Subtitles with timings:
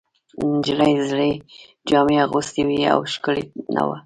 [0.53, 1.31] نجلۍ زړې
[1.89, 3.43] جامې اغوستې وې او ښکلې
[3.75, 3.97] نه وه.